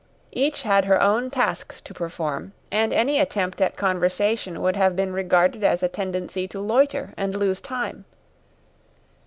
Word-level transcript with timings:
Each 0.31 0.63
had 0.63 0.85
her 0.85 0.99
own 0.99 1.29
tasks 1.29 1.79
to 1.81 1.93
perform, 1.93 2.53
and 2.71 2.91
any 2.91 3.19
attempt 3.19 3.61
at 3.61 3.77
conversation 3.77 4.59
would 4.63 4.75
have 4.75 4.95
been 4.95 5.13
regarded 5.13 5.63
as 5.63 5.83
a 5.83 5.87
tendency 5.87 6.47
to 6.47 6.59
loiter 6.59 7.13
and 7.17 7.35
lose 7.35 7.61
time. 7.61 8.05